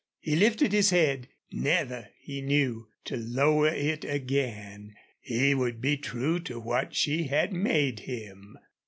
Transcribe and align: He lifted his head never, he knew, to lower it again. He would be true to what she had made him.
He 0.19 0.35
lifted 0.35 0.71
his 0.73 0.89
head 0.89 1.27
never, 1.51 2.07
he 2.17 2.41
knew, 2.41 2.87
to 3.05 3.17
lower 3.17 3.67
it 3.67 4.03
again. 4.03 4.95
He 5.19 5.53
would 5.53 5.79
be 5.79 5.95
true 5.95 6.39
to 6.39 6.59
what 6.59 6.95
she 6.95 7.25
had 7.27 7.53
made 7.53 7.99
him. 7.99 8.57